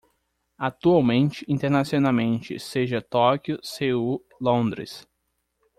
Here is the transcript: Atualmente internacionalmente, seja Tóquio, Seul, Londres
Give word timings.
Atualmente 0.57 1.45
internacionalmente, 1.47 2.57
seja 2.59 3.01
Tóquio, 3.03 3.59
Seul, 3.61 4.25
Londres 4.39 5.07